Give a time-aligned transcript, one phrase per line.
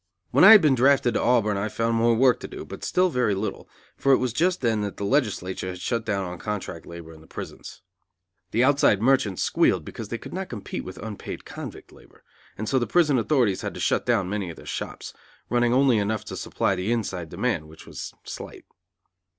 [0.31, 3.09] When I had been drafted to Auburn I found more work to do, but still
[3.11, 6.87] very little, for it was just then that the legislature had shut down on contract
[6.87, 7.83] labor in the prisons.
[8.49, 12.23] The outside merchants squealed because they could not compete with unpaid convict labor;
[12.57, 15.13] and so the prison authorities had to shut down many of their shops,
[15.51, 18.65] running only enough to supply the inside demand, which was slight.